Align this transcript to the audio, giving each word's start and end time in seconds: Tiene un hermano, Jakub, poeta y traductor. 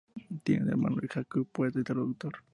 Tiene 0.43 0.63
un 0.63 0.69
hermano, 0.71 0.97
Jakub, 1.07 1.47
poeta 1.51 1.79
y 1.79 1.83
traductor. 1.83 2.33